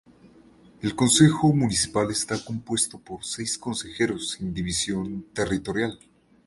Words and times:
El 0.81 0.95
consejo 0.95 1.53
municipal 1.53 2.09
está 2.09 2.43
compuesto 2.43 2.97
por 2.97 3.23
seis 3.23 3.55
consejeros 3.55 4.29
sin 4.31 4.51
división 4.51 5.27
territorial. 5.31 5.99